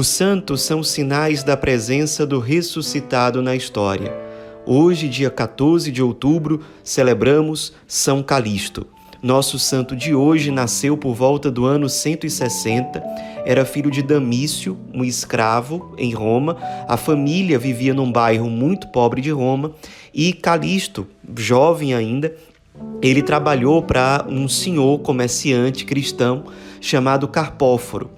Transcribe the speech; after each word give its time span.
Os 0.00 0.08
santos 0.08 0.62
são 0.62 0.82
sinais 0.82 1.44
da 1.44 1.58
presença 1.58 2.26
do 2.26 2.40
ressuscitado 2.40 3.42
na 3.42 3.54
história. 3.54 4.10
Hoje, 4.64 5.10
dia 5.10 5.28
14 5.28 5.92
de 5.92 6.02
outubro, 6.02 6.62
celebramos 6.82 7.74
São 7.86 8.22
Calixto. 8.22 8.86
Nosso 9.22 9.58
santo 9.58 9.94
de 9.94 10.14
hoje 10.14 10.50
nasceu 10.50 10.96
por 10.96 11.14
volta 11.14 11.50
do 11.50 11.66
ano 11.66 11.86
160, 11.86 13.02
era 13.44 13.66
filho 13.66 13.90
de 13.90 14.00
Damício, 14.00 14.78
um 14.94 15.04
escravo 15.04 15.94
em 15.98 16.14
Roma. 16.14 16.56
A 16.88 16.96
família 16.96 17.58
vivia 17.58 17.92
num 17.92 18.10
bairro 18.10 18.48
muito 18.48 18.88
pobre 18.88 19.20
de 19.20 19.30
Roma 19.30 19.72
e 20.14 20.32
Calixto, 20.32 21.06
jovem 21.36 21.92
ainda, 21.92 22.34
ele 23.02 23.22
trabalhou 23.22 23.82
para 23.82 24.24
um 24.26 24.48
senhor 24.48 25.00
comerciante 25.00 25.84
cristão 25.84 26.44
chamado 26.80 27.28
Carpóforo. 27.28 28.10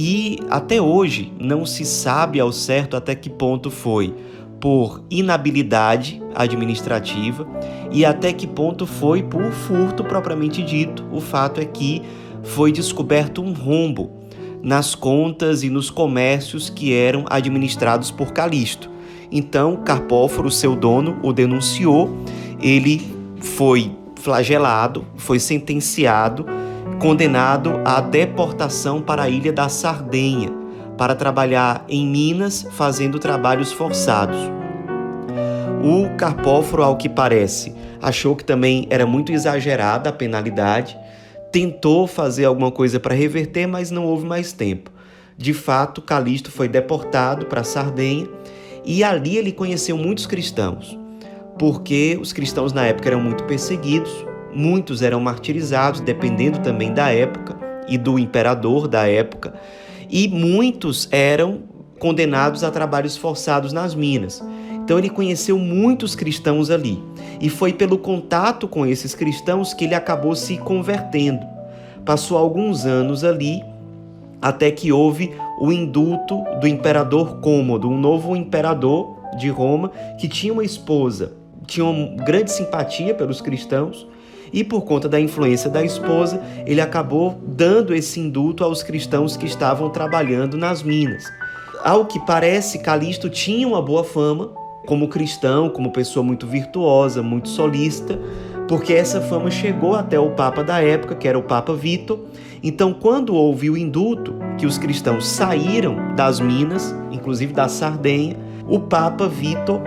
E 0.00 0.38
até 0.48 0.80
hoje 0.80 1.32
não 1.40 1.66
se 1.66 1.84
sabe 1.84 2.38
ao 2.38 2.52
certo 2.52 2.96
até 2.96 3.16
que 3.16 3.28
ponto 3.28 3.68
foi 3.68 4.14
por 4.60 5.02
inabilidade 5.10 6.22
administrativa 6.36 7.44
e 7.90 8.04
até 8.04 8.32
que 8.32 8.46
ponto 8.46 8.86
foi 8.86 9.24
por 9.24 9.50
furto 9.50 10.04
propriamente 10.04 10.62
dito. 10.62 11.04
O 11.10 11.20
fato 11.20 11.60
é 11.60 11.64
que 11.64 12.00
foi 12.44 12.70
descoberto 12.70 13.42
um 13.42 13.52
rombo 13.52 14.12
nas 14.62 14.94
contas 14.94 15.64
e 15.64 15.68
nos 15.68 15.90
comércios 15.90 16.70
que 16.70 16.94
eram 16.94 17.24
administrados 17.28 18.12
por 18.12 18.32
Calixto. 18.32 18.88
Então, 19.32 19.78
Carpóforo, 19.78 20.48
seu 20.48 20.76
dono, 20.76 21.18
o 21.24 21.32
denunciou, 21.32 22.16
ele 22.62 23.02
foi 23.40 23.90
flagelado, 24.14 25.04
foi 25.16 25.40
sentenciado, 25.40 26.46
condenado 26.98 27.80
à 27.84 28.00
deportação 28.00 29.00
para 29.00 29.22
a 29.22 29.28
ilha 29.28 29.52
da 29.52 29.68
Sardenha, 29.68 30.50
para 30.96 31.14
trabalhar 31.14 31.84
em 31.88 32.04
Minas 32.06 32.66
fazendo 32.72 33.20
trabalhos 33.20 33.72
forçados. 33.72 34.36
O 35.80 36.16
Carpóforo, 36.16 36.82
ao 36.82 36.96
que 36.96 37.08
parece, 37.08 37.72
achou 38.02 38.34
que 38.34 38.44
também 38.44 38.86
era 38.90 39.06
muito 39.06 39.30
exagerada 39.30 40.10
a 40.10 40.12
penalidade, 40.12 40.98
tentou 41.52 42.08
fazer 42.08 42.46
alguma 42.46 42.72
coisa 42.72 42.98
para 42.98 43.14
reverter, 43.14 43.68
mas 43.68 43.92
não 43.92 44.04
houve 44.04 44.26
mais 44.26 44.52
tempo. 44.52 44.90
De 45.36 45.54
fato, 45.54 46.02
Calixto 46.02 46.50
foi 46.50 46.66
deportado 46.66 47.46
para 47.46 47.62
Sardenha 47.62 48.26
e 48.84 49.04
ali 49.04 49.36
ele 49.36 49.52
conheceu 49.52 49.96
muitos 49.96 50.26
cristãos, 50.26 50.98
porque 51.56 52.18
os 52.20 52.32
cristãos 52.32 52.72
na 52.72 52.86
época 52.86 53.08
eram 53.08 53.20
muito 53.20 53.44
perseguidos, 53.44 54.10
muitos 54.54 55.02
eram 55.02 55.20
martirizados, 55.20 56.00
dependendo 56.00 56.58
também 56.60 56.92
da 56.92 57.10
época 57.10 57.56
e 57.88 57.96
do 57.96 58.18
imperador 58.18 58.86
da 58.86 59.06
época 59.08 59.54
e 60.10 60.28
muitos 60.28 61.08
eram 61.10 61.60
condenados 61.98 62.64
a 62.64 62.70
trabalhos 62.70 63.16
forçados 63.16 63.72
nas 63.72 63.94
minas. 63.94 64.42
Então 64.72 64.98
ele 64.98 65.10
conheceu 65.10 65.58
muitos 65.58 66.14
cristãos 66.14 66.70
ali 66.70 67.02
e 67.40 67.50
foi 67.50 67.72
pelo 67.72 67.98
contato 67.98 68.66
com 68.66 68.86
esses 68.86 69.14
cristãos 69.14 69.74
que 69.74 69.84
ele 69.84 69.94
acabou 69.94 70.34
se 70.34 70.56
convertendo. 70.58 71.44
Passou 72.04 72.38
alguns 72.38 72.86
anos 72.86 73.22
ali 73.22 73.62
até 74.40 74.70
que 74.70 74.92
houve 74.92 75.34
o 75.60 75.72
indulto 75.72 76.42
do 76.60 76.66
imperador 76.66 77.40
Cômodo, 77.40 77.88
um 77.88 77.98
novo 77.98 78.34
imperador 78.34 79.16
de 79.36 79.50
Roma 79.50 79.90
que 80.18 80.28
tinha 80.28 80.52
uma 80.52 80.64
esposa, 80.64 81.32
tinha 81.66 81.84
uma 81.84 82.24
grande 82.24 82.50
simpatia 82.50 83.12
pelos 83.12 83.40
cristãos 83.40 84.06
e 84.52 84.64
por 84.64 84.82
conta 84.82 85.08
da 85.08 85.20
influência 85.20 85.70
da 85.70 85.82
esposa, 85.82 86.42
ele 86.66 86.80
acabou 86.80 87.38
dando 87.46 87.94
esse 87.94 88.20
indulto 88.20 88.64
aos 88.64 88.82
cristãos 88.82 89.36
que 89.36 89.46
estavam 89.46 89.90
trabalhando 89.90 90.56
nas 90.56 90.82
minas. 90.82 91.24
Ao 91.84 92.06
que 92.06 92.18
parece, 92.20 92.80
Calixto 92.80 93.28
tinha 93.30 93.66
uma 93.66 93.80
boa 93.80 94.02
fama 94.02 94.50
como 94.86 95.08
cristão, 95.08 95.68
como 95.68 95.92
pessoa 95.92 96.24
muito 96.24 96.46
virtuosa, 96.46 97.22
muito 97.22 97.48
solista, 97.48 98.18
porque 98.66 98.92
essa 98.92 99.20
fama 99.20 99.50
chegou 99.50 99.94
até 99.94 100.18
o 100.18 100.30
Papa 100.30 100.64
da 100.64 100.82
época, 100.82 101.14
que 101.14 101.28
era 101.28 101.38
o 101.38 101.42
Papa 101.42 101.74
Vitor. 101.74 102.18
Então, 102.62 102.92
quando 102.92 103.34
houve 103.34 103.70
o 103.70 103.76
indulto, 103.76 104.34
que 104.58 104.66
os 104.66 104.78
cristãos 104.78 105.26
saíram 105.28 106.14
das 106.16 106.40
minas, 106.40 106.94
inclusive 107.10 107.52
da 107.52 107.68
Sardenha, 107.68 108.36
o 108.66 108.80
Papa 108.80 109.28
Vitor 109.28 109.80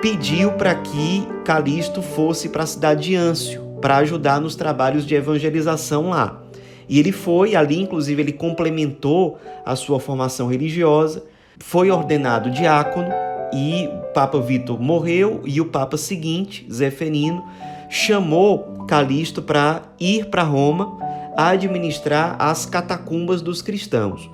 pediu 0.00 0.52
para 0.52 0.74
que 0.74 1.26
Calixto 1.44 2.02
fosse 2.02 2.50
para 2.50 2.64
a 2.64 2.66
cidade 2.66 3.04
de 3.04 3.14
Âncio, 3.14 3.63
para 3.84 3.98
ajudar 3.98 4.40
nos 4.40 4.56
trabalhos 4.56 5.04
de 5.04 5.14
evangelização 5.14 6.08
lá. 6.08 6.40
E 6.88 6.98
ele 6.98 7.12
foi, 7.12 7.54
ali 7.54 7.78
inclusive 7.78 8.22
ele 8.22 8.32
complementou 8.32 9.38
a 9.62 9.76
sua 9.76 10.00
formação 10.00 10.48
religiosa, 10.48 11.22
foi 11.58 11.90
ordenado 11.90 12.50
diácono 12.50 13.10
e 13.52 13.86
o 13.86 14.12
Papa 14.14 14.40
Vitor 14.40 14.80
morreu 14.80 15.42
e 15.44 15.60
o 15.60 15.66
Papa 15.66 15.98
seguinte, 15.98 16.66
Zeferino, 16.72 17.44
chamou 17.90 18.86
Calixto 18.88 19.42
para 19.42 19.82
ir 20.00 20.30
para 20.30 20.42
Roma 20.42 20.96
administrar 21.36 22.36
as 22.38 22.64
catacumbas 22.64 23.42
dos 23.42 23.60
cristãos, 23.60 24.30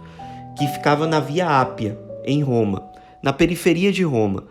que 0.56 0.68
ficava 0.68 1.08
na 1.08 1.18
Via 1.18 1.60
Ápia, 1.60 1.98
em 2.24 2.40
Roma, 2.40 2.84
na 3.20 3.32
periferia 3.32 3.90
de 3.90 4.04
Roma. 4.04 4.44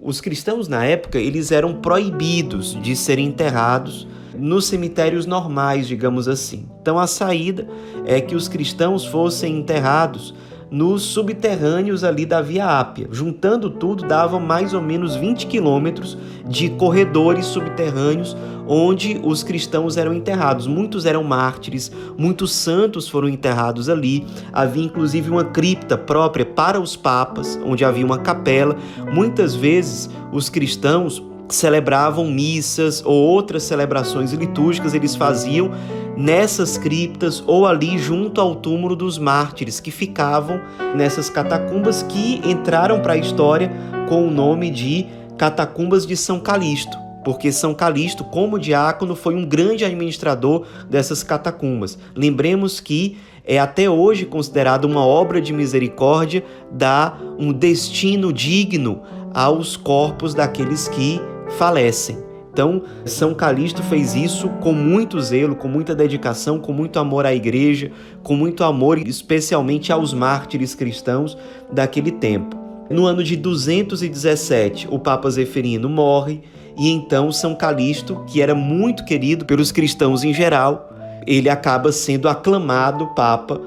Os 0.00 0.20
cristãos 0.20 0.68
na 0.68 0.84
época, 0.84 1.18
eles 1.18 1.50
eram 1.50 1.74
proibidos 1.74 2.80
de 2.80 2.94
serem 2.94 3.26
enterrados 3.26 4.06
nos 4.38 4.66
cemitérios 4.66 5.26
normais, 5.26 5.88
digamos 5.88 6.28
assim. 6.28 6.68
Então 6.80 6.98
a 6.98 7.06
saída 7.06 7.66
é 8.04 8.20
que 8.20 8.34
os 8.34 8.48
cristãos 8.48 9.04
fossem 9.04 9.58
enterrados 9.58 10.34
nos 10.70 11.02
subterrâneos 11.02 12.02
ali 12.02 12.26
da 12.26 12.40
Via 12.40 12.66
Ápia. 12.66 13.08
Juntando 13.10 13.70
tudo, 13.70 14.06
dava 14.06 14.38
mais 14.40 14.74
ou 14.74 14.82
menos 14.82 15.14
20 15.14 15.46
quilômetros 15.46 16.18
de 16.46 16.70
corredores 16.70 17.46
subterrâneos 17.46 18.36
onde 18.66 19.20
os 19.22 19.42
cristãos 19.42 19.96
eram 19.96 20.12
enterrados. 20.12 20.66
Muitos 20.66 21.06
eram 21.06 21.22
mártires, 21.22 21.90
muitos 22.18 22.52
santos 22.52 23.08
foram 23.08 23.28
enterrados 23.28 23.88
ali. 23.88 24.26
Havia 24.52 24.84
inclusive 24.84 25.30
uma 25.30 25.44
cripta 25.44 25.96
própria 25.96 26.44
para 26.44 26.80
os 26.80 26.96
papas, 26.96 27.58
onde 27.64 27.84
havia 27.84 28.04
uma 28.04 28.18
capela. 28.18 28.76
Muitas 29.12 29.54
vezes 29.54 30.10
os 30.32 30.48
cristãos 30.48 31.22
celebravam 31.48 32.28
missas 32.28 33.02
ou 33.04 33.14
outras 33.14 33.62
celebrações 33.62 34.32
litúrgicas, 34.32 34.94
eles 34.94 35.14
faziam 35.14 35.70
nessas 36.16 36.78
criptas 36.78 37.42
ou 37.46 37.66
ali 37.66 37.98
junto 37.98 38.40
ao 38.40 38.56
túmulo 38.56 38.96
dos 38.96 39.18
mártires 39.18 39.80
que 39.80 39.90
ficavam 39.90 40.60
nessas 40.94 41.28
catacumbas 41.28 42.02
que 42.02 42.40
entraram 42.44 43.00
para 43.00 43.12
a 43.12 43.18
história 43.18 43.70
com 44.08 44.26
o 44.26 44.30
nome 44.30 44.70
de 44.70 45.06
Catacumbas 45.36 46.06
de 46.06 46.16
São 46.16 46.40
Calixto, 46.40 46.96
porque 47.22 47.52
São 47.52 47.74
Calixto, 47.74 48.24
como 48.24 48.58
diácono, 48.58 49.14
foi 49.14 49.34
um 49.34 49.44
grande 49.44 49.84
administrador 49.84 50.64
dessas 50.88 51.22
catacumbas. 51.22 51.98
Lembremos 52.14 52.80
que 52.80 53.18
é 53.44 53.58
até 53.58 53.88
hoje 53.88 54.24
considerado 54.24 54.86
uma 54.86 55.04
obra 55.04 55.40
de 55.40 55.52
misericórdia, 55.52 56.42
dá 56.72 57.18
um 57.38 57.52
destino 57.52 58.32
digno 58.32 59.02
aos 59.34 59.76
corpos 59.76 60.34
daqueles 60.34 60.88
que 60.88 61.20
falecem. 61.58 62.16
Então, 62.56 62.84
São 63.04 63.34
Calixto 63.34 63.82
fez 63.82 64.14
isso 64.14 64.48
com 64.62 64.72
muito 64.72 65.20
zelo, 65.20 65.54
com 65.54 65.68
muita 65.68 65.94
dedicação, 65.94 66.58
com 66.58 66.72
muito 66.72 66.98
amor 66.98 67.26
à 67.26 67.34
igreja, 67.34 67.92
com 68.22 68.34
muito 68.34 68.64
amor 68.64 68.96
especialmente 68.96 69.92
aos 69.92 70.14
mártires 70.14 70.74
cristãos 70.74 71.36
daquele 71.70 72.10
tempo. 72.10 72.56
No 72.88 73.04
ano 73.04 73.22
de 73.22 73.36
217, 73.36 74.88
o 74.90 74.98
Papa 74.98 75.28
Zeferino 75.28 75.86
morre 75.86 76.40
e 76.78 76.88
então 76.88 77.30
São 77.30 77.54
Calixto, 77.54 78.24
que 78.26 78.40
era 78.40 78.54
muito 78.54 79.04
querido 79.04 79.44
pelos 79.44 79.70
cristãos 79.70 80.24
em 80.24 80.32
geral, 80.32 80.96
ele 81.26 81.50
acaba 81.50 81.92
sendo 81.92 82.26
aclamado 82.26 83.08
Papa 83.08 83.60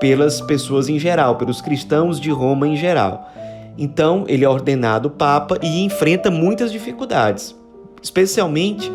pelas 0.00 0.40
pessoas 0.40 0.88
em 0.88 0.98
geral, 0.98 1.36
pelos 1.36 1.60
cristãos 1.60 2.18
de 2.18 2.32
Roma 2.32 2.66
em 2.66 2.74
geral. 2.74 3.30
Então, 3.78 4.24
ele 4.26 4.44
é 4.44 4.48
ordenado 4.48 5.10
Papa 5.10 5.60
e 5.62 5.84
enfrenta 5.84 6.28
muitas 6.28 6.72
dificuldades 6.72 7.61
especialmente 8.02 8.90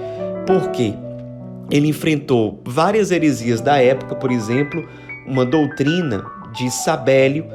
porque 0.45 0.93
ele 1.69 1.87
enfrentou 1.87 2.61
várias 2.65 3.11
heresias 3.11 3.61
da 3.61 3.77
época, 3.81 4.15
por 4.15 4.31
exemplo, 4.31 4.87
uma 5.27 5.45
doutrina 5.45 6.25
de 6.53 6.71
Sabélio 6.71 7.45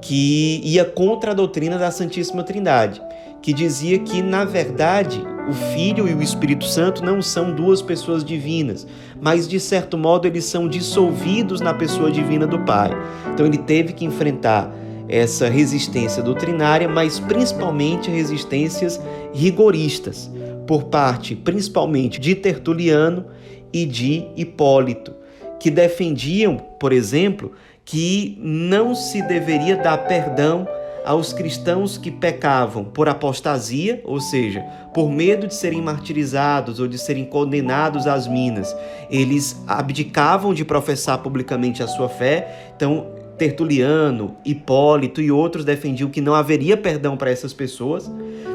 que 0.00 0.60
ia 0.64 0.84
contra 0.84 1.30
a 1.30 1.34
doutrina 1.34 1.78
da 1.78 1.90
Santíssima 1.90 2.42
Trindade, 2.42 3.00
que 3.40 3.52
dizia 3.52 3.98
que, 3.98 4.20
na 4.22 4.44
verdade, 4.44 5.24
o 5.48 5.52
Filho 5.52 6.08
e 6.08 6.14
o 6.14 6.22
Espírito 6.22 6.64
Santo 6.64 7.04
não 7.04 7.20
são 7.20 7.54
duas 7.54 7.82
pessoas 7.82 8.24
divinas, 8.24 8.86
mas 9.20 9.48
de 9.48 9.58
certo 9.58 9.98
modo 9.98 10.26
eles 10.26 10.44
são 10.44 10.68
dissolvidos 10.68 11.60
na 11.60 11.74
pessoa 11.74 12.10
divina 12.10 12.46
do 12.46 12.60
Pai. 12.60 12.90
Então 13.32 13.46
ele 13.46 13.58
teve 13.58 13.92
que 13.92 14.04
enfrentar 14.04 14.72
essa 15.12 15.46
resistência 15.50 16.22
doutrinária, 16.22 16.88
mas 16.88 17.20
principalmente 17.20 18.10
resistências 18.10 18.98
rigoristas 19.34 20.30
por 20.66 20.84
parte 20.84 21.36
principalmente 21.36 22.18
de 22.18 22.34
Tertuliano 22.34 23.26
e 23.70 23.84
de 23.84 24.26
Hipólito, 24.34 25.12
que 25.60 25.70
defendiam, 25.70 26.56
por 26.56 26.92
exemplo, 26.92 27.52
que 27.84 28.38
não 28.40 28.94
se 28.94 29.20
deveria 29.20 29.76
dar 29.76 29.98
perdão 29.98 30.66
aos 31.04 31.32
cristãos 31.32 31.98
que 31.98 32.10
pecavam 32.10 32.84
por 32.84 33.08
apostasia, 33.08 34.00
ou 34.04 34.18
seja, 34.20 34.62
por 34.94 35.10
medo 35.10 35.46
de 35.46 35.54
serem 35.54 35.82
martirizados 35.82 36.80
ou 36.80 36.88
de 36.88 36.96
serem 36.96 37.24
condenados 37.24 38.06
às 38.06 38.26
minas, 38.26 38.74
eles 39.10 39.62
abdicavam 39.66 40.54
de 40.54 40.64
professar 40.64 41.18
publicamente 41.18 41.82
a 41.82 41.88
sua 41.88 42.08
fé. 42.08 42.72
Então, 42.76 43.21
Tertuliano, 43.38 44.36
Hipólito 44.44 45.20
e 45.20 45.30
outros 45.30 45.64
defendiam 45.64 46.10
que 46.10 46.20
não 46.20 46.34
haveria 46.34 46.76
perdão 46.76 47.16
para 47.16 47.30
essas 47.30 47.52
pessoas, 47.52 48.10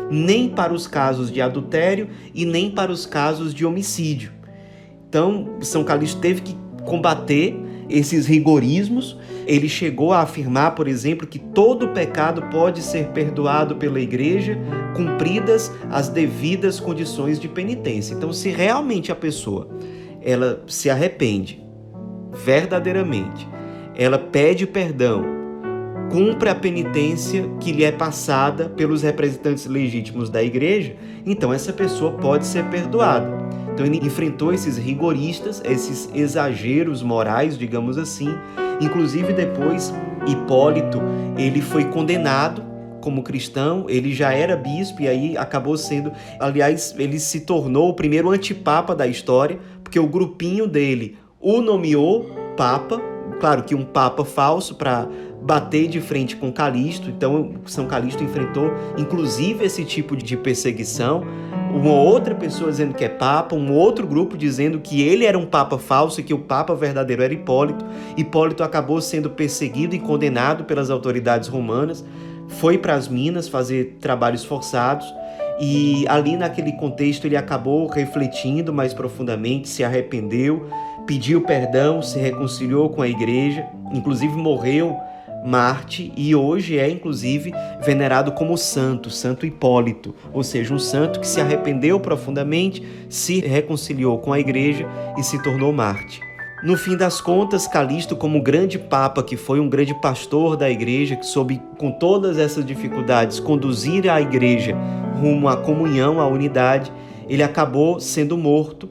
nem 0.10 0.48
para 0.48 0.74
os 0.74 0.88
casos 0.88 1.32
de 1.32 1.42
adultério 1.42 2.10
e 2.34 2.46
nem 2.46 2.70
para 2.70 2.92
os 2.92 3.06
casos 3.06 3.54
de 3.54 3.66
homicídio. 3.66 4.32
Então, 5.10 5.58
São 5.62 5.84
Calixto 5.84 6.20
teve 6.20 6.42
que 6.42 6.56
combater 6.86 7.56
esses 7.90 8.26
rigorismos. 8.26 9.18
Ele 9.46 9.70
chegou 9.70 10.12
a 10.12 10.22
afirmar, 10.22 10.76
por 10.76 10.88
exemplo, 10.88 11.26
que 11.26 11.40
todo 11.40 11.90
pecado 11.90 12.42
pode 12.52 12.82
ser 12.82 13.08
perdoado 13.08 13.76
pela 13.76 14.00
igreja, 14.00 14.58
cumpridas 14.96 15.72
as 15.90 16.10
devidas 16.10 16.80
condições 16.80 17.40
de 17.40 17.48
penitência. 17.48 18.14
Então, 18.14 18.34
se 18.34 18.50
realmente 18.50 19.12
a 19.12 19.16
pessoa 19.16 19.70
ela 20.22 20.64
se 20.68 20.90
arrepende 20.90 21.64
verdadeiramente, 22.34 23.48
ela 23.98 24.20
pede 24.20 24.68
perdão, 24.68 25.24
cumpre 26.12 26.50
a 26.50 26.56
penitência 26.56 27.50
que 27.60 27.72
lhe 27.72 27.84
é 27.84 27.92
passada 27.92 28.70
pelos 28.70 29.02
representantes 29.02 29.66
legítimos 29.66 30.30
da 30.30 30.44
igreja, 30.44 30.96
então 31.26 31.52
essa 31.52 31.74
pessoa 31.74 32.12
pode 32.12 32.46
ser 32.46 32.64
perdoada. 32.66 33.28
Então 33.74 33.86
ele 33.86 33.98
enfrentou 34.06 34.54
esses 34.54 34.78
rigoristas, 34.78 35.62
esses 35.66 36.10
exageros 36.14 37.02
morais, 37.02 37.58
digamos 37.58 37.98
assim. 37.98 38.30
Inclusive 38.80 39.34
depois 39.34 39.94
Hipólito, 40.28 41.02
ele 41.38 41.62
foi 41.62 41.86
condenado 41.86 42.64
como 43.02 43.24
cristão, 43.24 43.86
ele 43.88 44.14
já 44.14 44.34
era 44.34 44.56
bispo 44.56 45.02
e 45.02 45.08
aí 45.08 45.38
acabou 45.38 45.78
sendo, 45.78 46.12
aliás, 46.40 46.94
ele 46.98 47.20
se 47.20 47.42
tornou 47.42 47.90
o 47.90 47.94
primeiro 47.94 48.30
antipapa 48.30 48.96
da 48.96 49.08
história, 49.08 49.60
porque 49.84 50.00
o 50.00 50.08
grupinho 50.08 50.68
dele 50.68 51.18
o 51.40 51.62
nomeou 51.62 52.30
papa, 52.58 53.02
claro 53.40 53.64
que 53.64 53.76
um 53.76 53.84
papa 53.84 54.24
falso 54.26 54.76
para 54.76 55.08
bater 55.42 55.88
de 55.88 56.02
frente 56.02 56.36
com 56.36 56.52
Calixto. 56.52 57.10
Então, 57.10 57.54
São 57.66 57.86
Calixto 57.88 58.24
enfrentou 58.24 58.72
inclusive 58.98 59.66
esse 59.66 59.86
tipo 59.86 60.16
de 60.16 60.36
perseguição 60.36 61.24
uma 61.74 61.92
outra 61.92 62.34
pessoa 62.34 62.72
dizendo 62.72 62.94
que 62.94 63.04
é 63.04 63.10
papa, 63.10 63.56
um 63.56 63.72
outro 63.74 64.08
grupo 64.08 64.38
dizendo 64.38 64.80
que 64.80 65.02
ele 65.02 65.26
era 65.26 65.38
um 65.38 65.46
papa 65.46 65.78
falso 65.78 66.20
e 66.20 66.24
que 66.24 66.34
o 66.34 66.40
papa 66.40 66.74
verdadeiro 66.74 67.22
era 67.22 67.34
Hipólito. 67.34 67.86
Hipólito 68.16 68.64
acabou 68.64 69.02
sendo 69.02 69.30
perseguido 69.30 69.94
e 69.94 70.00
condenado 70.00 70.64
pelas 70.64 70.90
autoridades 70.90 71.48
romanas, 71.48 72.04
foi 72.48 72.78
para 72.78 72.96
as 72.96 73.08
minas 73.08 73.48
fazer 73.48 73.98
trabalhos 74.00 74.44
forçados 74.44 75.06
e 75.60 76.06
ali 76.08 76.38
naquele 76.38 76.72
contexto 76.74 77.26
ele 77.26 77.36
acabou 77.36 77.88
refletindo 77.88 78.72
mais 78.72 78.94
profundamente, 78.94 79.68
se 79.68 79.84
arrependeu, 79.84 80.68
pediu 81.08 81.42
perdão, 81.42 82.02
se 82.02 82.20
reconciliou 82.20 82.90
com 82.90 83.02
a 83.02 83.08
igreja, 83.08 83.66
inclusive 83.94 84.36
morreu 84.36 84.96
Marte 85.46 86.12
e 86.18 86.36
hoje 86.36 86.78
é 86.78 86.90
inclusive 86.90 87.54
venerado 87.82 88.34
como 88.34 88.58
santo, 88.58 89.10
Santo 89.10 89.46
Hipólito, 89.46 90.14
ou 90.34 90.44
seja, 90.44 90.74
um 90.74 90.80
santo 90.80 91.22
que 91.22 91.28
se 91.28 91.40
arrependeu 91.40 92.00
profundamente, 92.00 92.84
se 93.08 93.40
reconciliou 93.40 94.18
com 94.18 94.34
a 94.34 94.40
igreja 94.40 94.86
e 95.18 95.24
se 95.24 95.42
tornou 95.42 95.72
Marte. 95.72 96.20
No 96.64 96.76
fim 96.76 96.98
das 96.98 97.22
contas, 97.22 97.68
Calixto, 97.68 98.16
como 98.16 98.42
grande 98.42 98.78
papa 98.78 99.24
que 99.24 99.38
foi 99.38 99.60
um 99.60 99.70
grande 99.70 99.94
pastor 100.02 100.58
da 100.58 100.70
igreja, 100.70 101.16
que 101.16 101.26
soube 101.26 101.62
com 101.78 101.92
todas 101.92 102.38
essas 102.38 102.66
dificuldades 102.66 103.40
conduzir 103.40 104.10
a 104.10 104.20
igreja 104.20 104.76
rumo 105.22 105.48
à 105.48 105.56
comunhão, 105.56 106.20
à 106.20 106.28
unidade, 106.28 106.92
ele 107.30 107.44
acabou 107.44 108.00
sendo 108.00 108.38
morto 108.38 108.90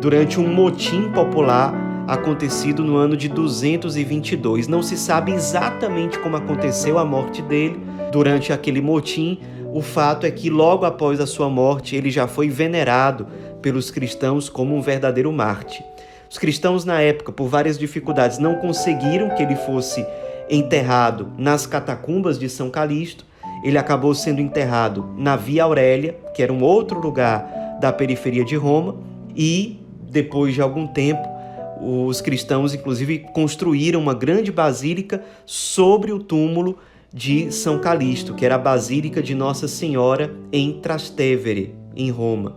durante 0.00 0.38
um 0.38 0.52
motim 0.52 1.10
popular 1.10 1.74
acontecido 2.06 2.84
no 2.84 2.96
ano 2.96 3.16
de 3.16 3.28
222. 3.28 4.66
Não 4.66 4.82
se 4.82 4.96
sabe 4.96 5.32
exatamente 5.32 6.18
como 6.18 6.36
aconteceu 6.36 6.98
a 6.98 7.04
morte 7.04 7.40
dele 7.42 7.80
durante 8.10 8.52
aquele 8.52 8.80
motim. 8.80 9.38
O 9.72 9.80
fato 9.80 10.26
é 10.26 10.30
que 10.30 10.50
logo 10.50 10.84
após 10.84 11.20
a 11.20 11.26
sua 11.26 11.48
morte 11.48 11.94
ele 11.94 12.10
já 12.10 12.26
foi 12.26 12.48
venerado 12.48 13.26
pelos 13.62 13.90
cristãos 13.90 14.48
como 14.48 14.74
um 14.74 14.80
verdadeiro 14.80 15.32
Marte. 15.32 15.84
Os 16.28 16.38
cristãos 16.38 16.84
na 16.84 17.00
época, 17.00 17.32
por 17.32 17.48
várias 17.48 17.78
dificuldades, 17.78 18.38
não 18.38 18.56
conseguiram 18.56 19.30
que 19.30 19.42
ele 19.42 19.56
fosse 19.56 20.06
enterrado 20.48 21.28
nas 21.36 21.66
catacumbas 21.66 22.38
de 22.38 22.48
São 22.48 22.70
Calixto. 22.70 23.24
Ele 23.64 23.78
acabou 23.78 24.14
sendo 24.14 24.40
enterrado 24.40 25.08
na 25.16 25.36
Via 25.36 25.64
Aurélia, 25.64 26.16
que 26.34 26.42
era 26.42 26.52
um 26.52 26.62
outro 26.62 27.00
lugar 27.00 27.78
da 27.80 27.92
periferia 27.92 28.44
de 28.44 28.56
Roma, 28.56 28.96
e 29.36 29.79
depois 30.10 30.54
de 30.54 30.60
algum 30.60 30.86
tempo 30.86 31.40
os 31.80 32.20
cristãos, 32.20 32.74
inclusive, 32.74 33.20
construíram 33.32 34.00
uma 34.00 34.12
grande 34.12 34.52
basílica 34.52 35.24
sobre 35.46 36.12
o 36.12 36.18
túmulo 36.18 36.78
de 37.12 37.50
São 37.50 37.78
Calixto, 37.78 38.34
que 38.34 38.44
era 38.44 38.56
a 38.56 38.58
Basílica 38.58 39.22
de 39.22 39.34
Nossa 39.34 39.66
Senhora 39.66 40.30
em 40.52 40.74
Trastevere, 40.74 41.74
em 41.96 42.10
Roma. 42.10 42.56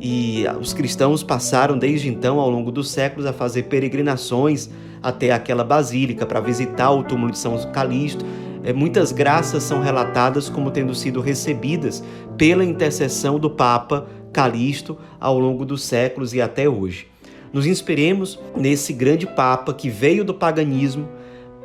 E 0.00 0.44
os 0.60 0.72
cristãos 0.72 1.22
passaram 1.22 1.78
desde 1.78 2.08
então, 2.08 2.40
ao 2.40 2.50
longo 2.50 2.72
dos 2.72 2.90
séculos, 2.90 3.26
a 3.26 3.32
fazer 3.32 3.64
peregrinações 3.64 4.68
até 5.02 5.30
aquela 5.30 5.62
basílica 5.62 6.24
para 6.24 6.40
visitar 6.40 6.90
o 6.90 7.04
túmulo 7.04 7.30
de 7.30 7.38
São 7.38 7.56
Calixto. 7.70 8.24
É, 8.64 8.72
muitas 8.72 9.12
graças 9.12 9.62
são 9.62 9.82
relatadas 9.82 10.48
como 10.48 10.70
tendo 10.70 10.94
sido 10.94 11.20
recebidas 11.20 12.02
pela 12.38 12.64
intercessão 12.64 13.38
do 13.38 13.50
Papa 13.50 14.06
Calixto 14.34 14.98
ao 15.18 15.38
longo 15.38 15.64
dos 15.64 15.82
séculos 15.84 16.34
e 16.34 16.42
até 16.42 16.68
hoje. 16.68 17.06
Nos 17.52 17.66
inspiremos 17.66 18.38
nesse 18.56 18.92
grande 18.92 19.26
Papa 19.26 19.72
que 19.72 19.88
veio 19.88 20.24
do 20.24 20.34
paganismo, 20.34 21.08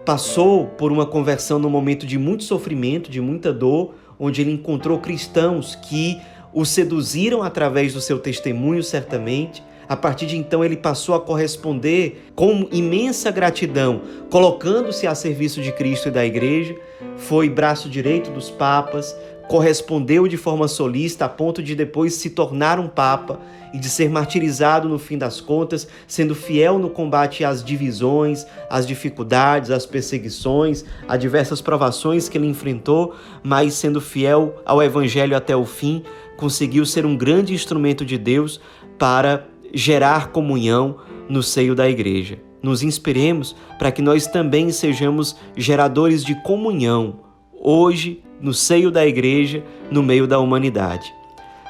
passou 0.05 0.67
por 0.67 0.91
uma 0.91 1.05
conversão 1.05 1.59
num 1.59 1.69
momento 1.69 2.05
de 2.05 2.17
muito 2.17 2.43
sofrimento, 2.43 3.09
de 3.09 3.19
muita 3.19 3.51
dor, 3.51 3.95
onde 4.19 4.41
ele 4.41 4.51
encontrou 4.51 4.99
cristãos 4.99 5.75
que 5.75 6.17
o 6.53 6.63
seduziram 6.63 7.41
através 7.41 7.93
do 7.93 8.01
seu 8.01 8.19
testemunho, 8.19 8.83
certamente. 8.83 9.63
A 9.87 9.95
partir 9.95 10.27
de 10.27 10.37
então, 10.37 10.63
ele 10.63 10.77
passou 10.77 11.15
a 11.15 11.19
corresponder 11.19 12.31
com 12.35 12.67
imensa 12.71 13.31
gratidão, 13.31 14.01
colocando-se 14.29 15.07
a 15.07 15.15
serviço 15.15 15.61
de 15.61 15.71
Cristo 15.71 16.09
e 16.09 16.11
da 16.11 16.23
Igreja. 16.23 16.75
Foi 17.17 17.49
braço 17.49 17.89
direito 17.89 18.29
dos 18.29 18.51
papas, 18.51 19.15
correspondeu 19.49 20.27
de 20.27 20.37
forma 20.37 20.67
solista 20.67 21.25
a 21.25 21.29
ponto 21.29 21.63
de 21.63 21.73
depois 21.73 22.13
se 22.13 22.29
tornar 22.29 22.79
um 22.79 22.87
papa 22.87 23.39
e 23.73 23.79
de 23.79 23.89
ser 23.89 24.07
martirizado 24.07 24.87
no 24.87 24.99
fim 24.99 25.17
das 25.17 25.41
contas, 25.41 25.87
sendo 26.07 26.35
fiel 26.35 26.77
no 26.77 26.87
combate 26.87 27.43
às 27.43 27.63
divisões, 27.63 28.45
às 28.69 28.85
dificuldades, 28.85 29.71
às 29.71 29.87
perseguições, 29.87 30.85
a 31.07 31.17
diversas 31.17 31.61
provações 31.61 32.29
que 32.29 32.37
ele 32.37 32.45
enfrentou, 32.45 33.15
mas 33.41 33.73
sendo 33.73 33.99
fiel 33.99 34.61
ao 34.63 34.83
evangelho 34.83 35.35
até 35.35 35.55
o 35.55 35.65
fim, 35.65 36.03
conseguiu 36.37 36.85
ser 36.85 37.03
um 37.03 37.17
grande 37.17 37.51
instrumento 37.51 38.05
de 38.05 38.19
Deus 38.19 38.61
para 38.99 39.47
gerar 39.73 40.27
comunhão 40.27 40.97
no 41.27 41.41
seio 41.41 41.73
da 41.73 41.89
igreja. 41.89 42.37
Nos 42.61 42.83
inspiremos 42.83 43.55
para 43.79 43.91
que 43.91 44.01
nós 44.01 44.27
também 44.27 44.69
sejamos 44.69 45.35
geradores 45.57 46.23
de 46.23 46.39
comunhão 46.43 47.21
hoje 47.59 48.23
no 48.41 48.53
seio 48.53 48.89
da 48.89 49.05
Igreja, 49.05 49.63
no 49.91 50.01
meio 50.01 50.25
da 50.25 50.39
humanidade. 50.39 51.13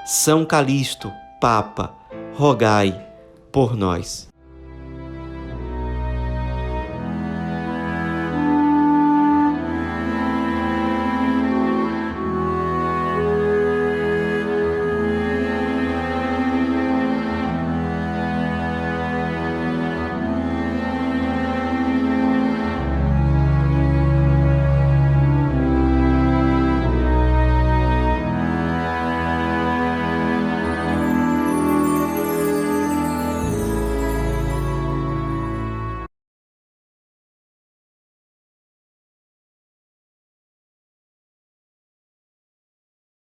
São 0.05 0.45
Calixto, 0.45 1.11
Papa, 1.41 1.93
rogai 2.35 3.07
por 3.51 3.75
nós. 3.75 4.28